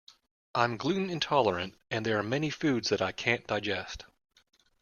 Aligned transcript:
I'm 0.55 0.77
gluten 0.77 1.11
intolerant, 1.11 1.75
and 1.91 2.03
there 2.03 2.17
are 2.17 2.23
many 2.23 2.49
foods 2.49 2.89
that 2.89 3.03
I 3.03 3.11
can't 3.11 3.45
digest. 3.45 4.05